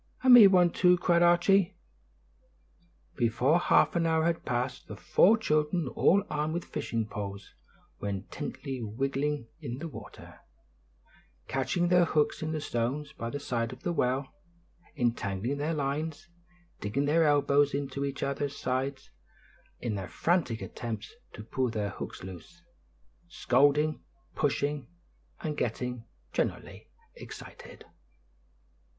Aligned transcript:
"And 0.23 0.33
me 0.33 0.47
one, 0.47 0.71
too," 0.71 0.97
cried 0.97 1.21
Archie. 1.21 1.75
Before 3.15 3.59
half 3.59 3.95
an 3.95 4.07
hour 4.07 4.25
had 4.25 4.45
passed, 4.45 4.87
the 4.87 4.95
four 4.95 5.37
children, 5.37 5.87
all 5.89 6.23
armed 6.27 6.55
with 6.55 6.65
fishing 6.65 7.05
poles, 7.07 7.53
were 7.99 8.09
intently 8.09 8.81
wiggling 8.81 9.49
in 9.59 9.77
the 9.77 9.87
water, 9.87 10.39
catching 11.47 11.89
their 11.89 12.05
hooks 12.05 12.41
in 12.41 12.51
the 12.51 12.59
stones 12.61 13.13
by 13.13 13.29
the 13.29 13.39
side 13.39 13.71
of 13.71 13.83
the 13.83 13.93
well, 13.93 14.27
entangling 14.95 15.57
their 15.59 15.75
lines, 15.75 16.27
digging 16.79 17.05
their 17.05 17.23
elbows 17.25 17.75
into 17.75 18.03
each 18.03 18.23
other's 18.23 18.55
sides, 18.57 19.11
in 19.81 19.93
their 19.93 20.09
frantic 20.09 20.63
attempts 20.63 21.13
to 21.33 21.43
pull 21.43 21.69
their 21.69 21.91
hooks 21.91 22.23
loose; 22.23 22.63
scolding, 23.27 24.01
pushing, 24.33 24.87
and 25.41 25.57
getting 25.57 26.05
generally 26.33 26.89
excited. 27.13 27.85